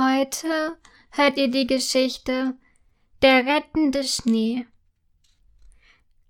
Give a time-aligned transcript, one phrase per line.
[0.00, 0.78] Heute
[1.10, 2.54] hört ihr die Geschichte
[3.20, 4.66] Der rettende Schnee.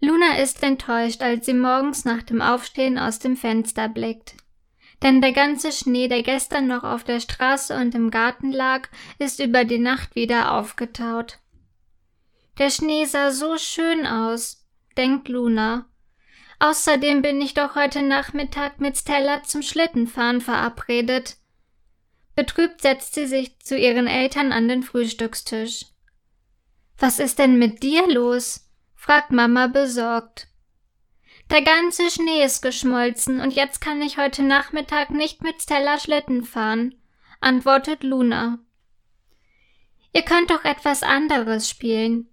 [0.00, 4.36] Luna ist enttäuscht, als sie morgens nach dem Aufstehen aus dem Fenster blickt.
[5.02, 9.40] Denn der ganze Schnee, der gestern noch auf der Straße und im Garten lag, ist
[9.40, 11.40] über die Nacht wieder aufgetaut.
[12.58, 14.64] Der Schnee sah so schön aus,
[14.96, 15.86] denkt Luna.
[16.60, 21.38] Außerdem bin ich doch heute Nachmittag mit Stella zum Schlittenfahren verabredet.
[22.36, 25.86] Betrübt setzt sie sich zu ihren Eltern an den Frühstückstisch.
[26.98, 28.70] Was ist denn mit dir los?
[28.94, 30.48] fragt Mama besorgt.
[31.50, 36.44] Der ganze Schnee ist geschmolzen und jetzt kann ich heute Nachmittag nicht mit Stella Schlitten
[36.44, 36.94] fahren,
[37.40, 38.58] antwortet Luna.
[40.12, 42.28] Ihr könnt doch etwas anderes spielen,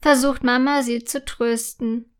[0.00, 2.12] versucht Mama sie zu trösten.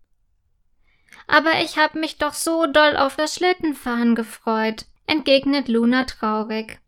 [1.26, 6.80] Aber ich hab mich doch so doll auf das Schlittenfahren gefreut, entgegnet Luna traurig.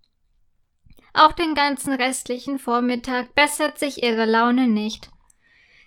[1.18, 5.10] Auch den ganzen restlichen Vormittag bessert sich ihre Laune nicht.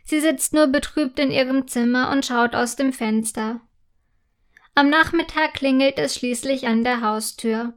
[0.03, 3.61] Sie sitzt nur betrübt in ihrem Zimmer und schaut aus dem Fenster.
[4.75, 7.73] Am Nachmittag klingelt es schließlich an der Haustür.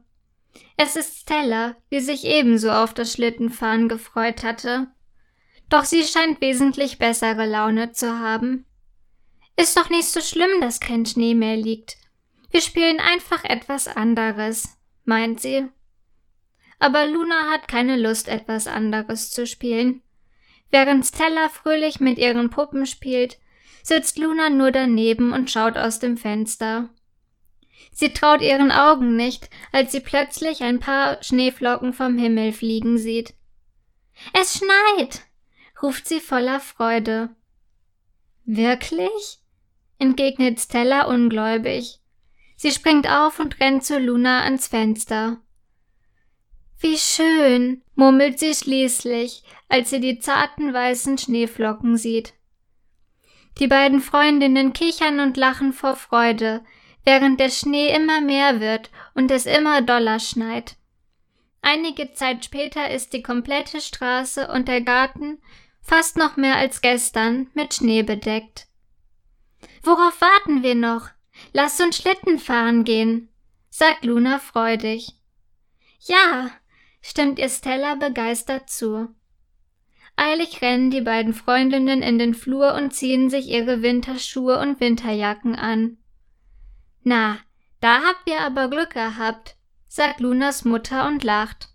[0.75, 4.87] Es ist Stella, die sich ebenso auf das Schlittenfahren gefreut hatte.
[5.69, 8.65] Doch sie scheint wesentlich bessere Laune zu haben.
[9.55, 11.95] Ist doch nicht so schlimm, dass kein Schnee mehr liegt.
[12.51, 15.69] Wir spielen einfach etwas anderes, meint sie
[16.79, 20.01] aber Luna hat keine Lust, etwas anderes zu spielen.
[20.71, 23.37] Während Stella fröhlich mit ihren Puppen spielt,
[23.83, 26.89] sitzt Luna nur daneben und schaut aus dem Fenster.
[27.91, 33.33] Sie traut ihren Augen nicht, als sie plötzlich ein paar Schneeflocken vom Himmel fliegen sieht.
[34.33, 35.21] Es schneit,
[35.81, 37.29] ruft sie voller Freude.
[38.45, 39.39] Wirklich?
[39.97, 41.99] entgegnet Stella ungläubig.
[42.57, 45.37] Sie springt auf und rennt zu Luna ans Fenster.
[46.79, 52.33] Wie schön, murmelt sie schließlich, als sie die zarten weißen Schneeflocken sieht.
[53.59, 56.63] Die beiden Freundinnen kichern und lachen vor Freude,
[57.05, 60.75] während der Schnee immer mehr wird und es immer doller schneit.
[61.61, 65.39] Einige Zeit später ist die komplette Straße und der Garten
[65.81, 68.67] fast noch mehr als gestern mit Schnee bedeckt.
[69.83, 71.09] Worauf warten wir noch?
[71.53, 73.29] Lass uns Schlitten fahren gehen,
[73.69, 75.13] sagt Luna freudig.
[75.99, 76.51] Ja,
[77.07, 79.09] stimmt ihr Stella begeistert zu.
[80.15, 85.55] Eilig rennen die beiden Freundinnen in den Flur und ziehen sich ihre Winterschuhe und Winterjacken
[85.55, 85.97] an.
[87.03, 87.37] Na,
[87.79, 89.55] da habt ihr aber Glück gehabt,
[89.87, 91.69] sagt Lunas Mutter und lacht.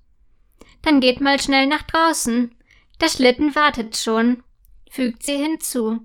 [0.82, 2.52] Dann geht mal schnell nach draußen.
[3.00, 4.42] Der Schlitten wartet schon,
[4.90, 6.00] fügt sie hinzu.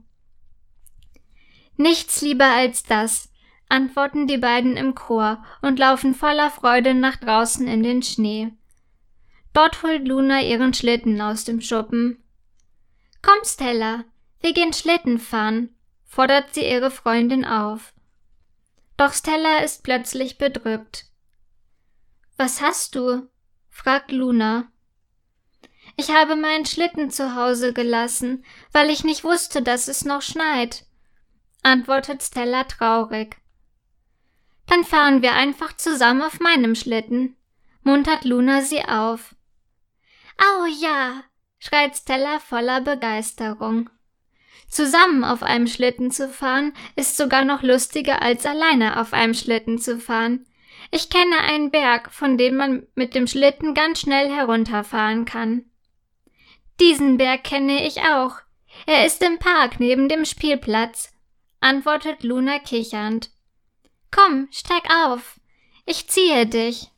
[1.78, 3.32] Nichts lieber als das,
[3.70, 8.52] antworten die beiden im Chor und laufen voller Freude nach draußen in den Schnee.
[9.56, 12.22] Dort holt Luna ihren Schlitten aus dem Schuppen.
[13.22, 14.04] Komm, Stella,
[14.42, 15.74] wir gehen Schlitten fahren,
[16.04, 17.94] fordert sie ihre Freundin auf.
[18.98, 21.06] Doch Stella ist plötzlich bedrückt.
[22.36, 23.30] Was hast du?
[23.70, 24.70] fragt Luna.
[25.96, 28.44] Ich habe meinen Schlitten zu Hause gelassen,
[28.74, 30.86] weil ich nicht wusste, dass es noch schneit,
[31.64, 33.38] antwortet Stella traurig.
[34.68, 37.38] Dann fahren wir einfach zusammen auf meinem Schlitten,
[37.84, 39.34] muntert Luna sie auf.
[40.38, 41.24] Au ja,
[41.60, 43.90] schreit Stella voller Begeisterung.
[44.68, 49.80] Zusammen auf einem Schlitten zu fahren, ist sogar noch lustiger als alleine auf einem Schlitten
[49.80, 50.46] zu fahren.
[50.92, 55.66] Ich kenne einen Berg, von dem man mit dem Schlitten ganz schnell herunterfahren kann.
[56.80, 58.36] Diesen Berg kenne ich auch.
[58.86, 61.14] Er ist im Park neben dem Spielplatz,
[61.62, 63.30] antwortet Luna kichernd.
[64.12, 65.40] Komm, steig auf.
[65.86, 66.92] Ich ziehe dich.